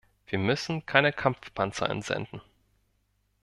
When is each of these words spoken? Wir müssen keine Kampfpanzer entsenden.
Wir 0.25 0.39
müssen 0.39 0.87
keine 0.87 1.13
Kampfpanzer 1.13 1.87
entsenden. 1.87 2.41